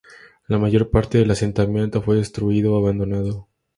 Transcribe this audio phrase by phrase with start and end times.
[0.47, 3.47] La mayor parte del asentamiento fue destruido o abandonado.